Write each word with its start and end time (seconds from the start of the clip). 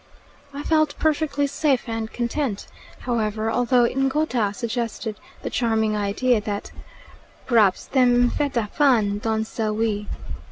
I 0.51 0.63
felt 0.63 0.97
perfectly 0.97 1.45
safe 1.45 1.87
and 1.87 2.11
content, 2.11 2.65
however, 3.01 3.51
although 3.51 3.85
Ngouta 3.87 4.51
suggested 4.55 5.17
the 5.43 5.51
charming 5.51 5.95
idea 5.95 6.41
that 6.41 6.71
"P'r'aps 7.45 7.85
them 7.87 8.23
M'fetta 8.31 8.69
Fan 8.71 9.19
done 9.19 9.43
sell 9.45 9.75
we." 9.75 10.07